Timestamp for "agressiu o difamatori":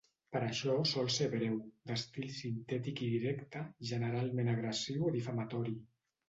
4.55-5.77